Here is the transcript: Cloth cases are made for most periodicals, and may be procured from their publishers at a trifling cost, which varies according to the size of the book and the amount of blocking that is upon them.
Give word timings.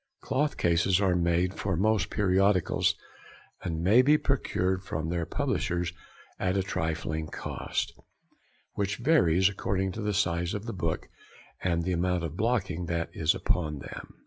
Cloth 0.19 0.57
cases 0.57 0.99
are 0.99 1.15
made 1.15 1.53
for 1.53 1.75
most 1.77 2.09
periodicals, 2.09 2.95
and 3.63 3.83
may 3.83 4.01
be 4.01 4.17
procured 4.17 4.81
from 4.83 5.09
their 5.09 5.27
publishers 5.27 5.93
at 6.39 6.57
a 6.57 6.63
trifling 6.63 7.27
cost, 7.27 7.93
which 8.73 8.97
varies 8.97 9.47
according 9.47 9.91
to 9.91 10.01
the 10.01 10.15
size 10.15 10.55
of 10.55 10.65
the 10.65 10.73
book 10.73 11.07
and 11.61 11.83
the 11.83 11.93
amount 11.93 12.23
of 12.23 12.35
blocking 12.35 12.87
that 12.87 13.11
is 13.13 13.35
upon 13.35 13.77
them. 13.77 14.15